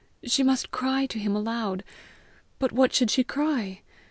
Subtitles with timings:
[0.23, 1.83] She must cry to him aloud,
[2.57, 3.81] but what should she cry?